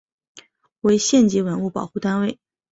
[0.79, 2.39] 为县级文物保护单位。